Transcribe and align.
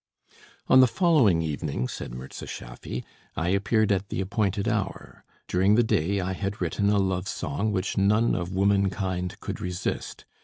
"On 0.67 0.79
the 0.79 0.87
following 0.87 1.43
evening," 1.43 1.87
said 1.87 2.11
Mirza 2.11 2.47
Schaffy, 2.47 3.05
"I 3.35 3.49
appeared 3.49 3.91
at 3.91 4.09
the 4.09 4.19
appointed 4.19 4.67
hour. 4.67 5.23
During 5.47 5.75
the 5.75 5.83
day 5.83 6.19
I 6.19 6.33
had 6.33 6.59
written 6.59 6.89
a 6.89 6.97
love 6.97 7.27
song 7.27 7.71
which 7.71 7.97
none 7.99 8.33
of 8.33 8.51
womankind 8.51 9.39
could 9.41 9.61
resist. 9.61 10.25